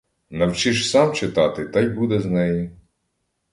Навчиш 0.29 0.89
сам 0.91 1.13
читати, 1.13 1.65
та 1.67 1.79
й 1.79 1.89
буде 1.89 2.19
з 2.19 2.25
неї. 2.25 2.71